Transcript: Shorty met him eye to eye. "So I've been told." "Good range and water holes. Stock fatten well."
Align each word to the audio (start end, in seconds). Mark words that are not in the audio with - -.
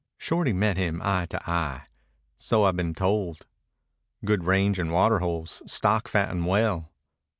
Shorty 0.17 0.51
met 0.51 0.77
him 0.77 0.99
eye 1.03 1.27
to 1.27 1.47
eye. 1.47 1.83
"So 2.39 2.63
I've 2.63 2.75
been 2.75 2.95
told." 2.95 3.45
"Good 4.25 4.45
range 4.45 4.79
and 4.79 4.91
water 4.91 5.19
holes. 5.19 5.61
Stock 5.67 6.07
fatten 6.07 6.45
well." 6.45 6.89